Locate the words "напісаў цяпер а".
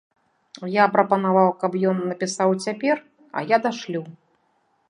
2.13-3.45